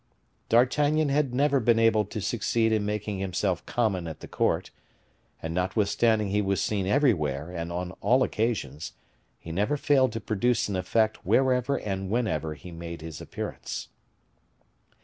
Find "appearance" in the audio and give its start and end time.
13.21-13.89